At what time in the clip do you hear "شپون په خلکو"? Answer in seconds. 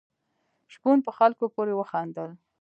0.73-1.45